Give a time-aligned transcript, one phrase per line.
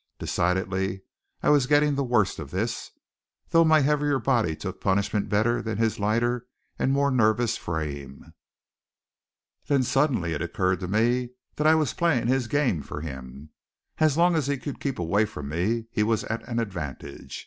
[0.17, 1.03] Decidedly
[1.43, 2.89] I was getting the worst of this;
[3.49, 6.47] though my heavier body took punishment better than his lighter
[6.79, 8.33] and more nervous frame.
[9.67, 13.51] Then suddenly it occurred to me that I was playing his game for him.
[13.99, 17.39] As long as he could keep away from me, he was at an advantage.